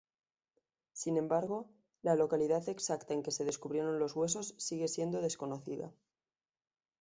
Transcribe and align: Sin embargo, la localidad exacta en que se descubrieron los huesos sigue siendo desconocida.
Sin 0.93 1.15
embargo, 1.17 1.69
la 2.01 2.15
localidad 2.15 2.67
exacta 2.69 3.13
en 3.13 3.21
que 3.21 3.29
se 3.29 3.45
descubrieron 3.45 3.99
los 3.99 4.15
huesos 4.15 4.55
sigue 4.57 4.87
siendo 4.87 5.21
desconocida. 5.21 5.91